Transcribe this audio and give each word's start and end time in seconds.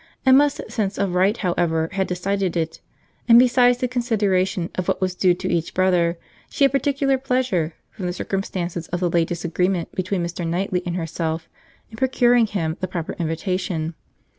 Emma's 0.25 0.59
sense 0.67 0.97
of 0.97 1.13
right 1.13 1.37
however 1.45 1.87
had 1.91 2.07
decided 2.07 2.57
it; 2.57 2.81
and 3.27 3.37
besides 3.37 3.77
the 3.77 3.87
consideration 3.87 4.71
of 4.73 4.87
what 4.87 4.99
was 4.99 5.13
due 5.13 5.35
to 5.35 5.47
each 5.47 5.75
brother, 5.75 6.17
she 6.49 6.63
had 6.63 6.71
particular 6.71 7.19
pleasure, 7.19 7.75
from 7.91 8.07
the 8.07 8.13
circumstance 8.13 8.75
of 8.87 8.99
the 8.99 9.09
late 9.11 9.27
disagreement 9.27 9.91
between 9.93 10.23
Mr. 10.25 10.43
Knightley 10.43 10.81
and 10.87 10.95
herself, 10.95 11.47
in 11.91 11.97
procuring 11.97 12.47
him 12.47 12.77
the 12.79 12.87
proper 12.87 13.13
invitation. 13.19 13.93